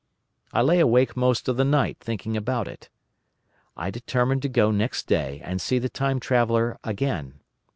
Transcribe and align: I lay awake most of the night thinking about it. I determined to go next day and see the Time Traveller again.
I 0.51 0.63
lay 0.63 0.79
awake 0.79 1.15
most 1.15 1.47
of 1.47 1.57
the 1.57 1.63
night 1.63 1.99
thinking 1.99 2.35
about 2.35 2.67
it. 2.67 2.89
I 3.77 3.91
determined 3.91 4.41
to 4.41 4.49
go 4.49 4.71
next 4.71 5.05
day 5.05 5.41
and 5.43 5.61
see 5.61 5.77
the 5.77 5.89
Time 5.89 6.19
Traveller 6.19 6.79
again. 6.83 7.39